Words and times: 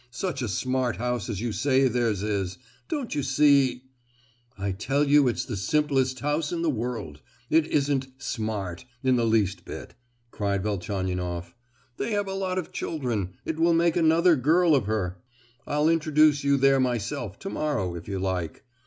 —such 0.09 0.41
a 0.41 0.47
smart 0.47 0.95
house 0.95 1.29
as 1.29 1.41
you 1.41 1.51
say 1.51 1.87
theirs 1.87 2.23
is—don't 2.23 3.13
you 3.13 3.21
see——" 3.21 3.83
"I 4.57 4.71
tell 4.71 5.03
you 5.03 5.27
it's 5.27 5.45
the 5.45 5.55
simplest 5.55 6.21
house 6.21 6.51
in 6.51 6.63
the 6.63 6.71
world; 6.71 7.21
it 7.51 7.67
isn't 7.67 8.07
'smart' 8.17 8.85
in 9.03 9.15
the 9.15 9.27
least 9.27 9.63
bit," 9.63 9.93
cried 10.31 10.63
Velchaninoff; 10.63 11.53
"they 11.97 12.13
have 12.13 12.27
a 12.27 12.33
lot 12.33 12.57
of 12.57 12.71
children: 12.71 13.35
it 13.45 13.59
will 13.59 13.73
make 13.75 13.95
another 13.95 14.35
girl 14.35 14.73
of 14.73 14.87
her!—I'll 14.87 15.87
introduce 15.87 16.43
you 16.43 16.57
there 16.57 16.79
myself, 16.79 17.37
to 17.37 17.51
morrow, 17.51 17.93
if 17.95 18.07
you 18.07 18.17
like. 18.17 18.63